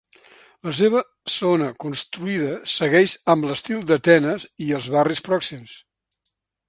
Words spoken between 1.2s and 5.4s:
zona construïda segueix amb l'estil d'Atenes i els barris